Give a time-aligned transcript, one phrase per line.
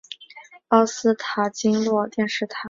[0.69, 2.55] 奥斯坦金诺电视塔。